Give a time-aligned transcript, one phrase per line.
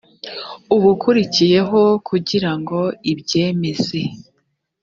[0.75, 2.79] ubukurikiyeho kugira ngo
[3.11, 3.99] ibyemeze